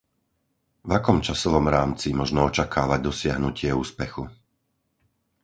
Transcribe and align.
V 0.81 0.89
akom 0.99 1.17
časovom 1.27 1.65
rámci 1.77 2.07
možno 2.21 2.39
očakávať 2.49 2.99
dosiahnutie 3.09 3.69
úspechu? 3.83 4.23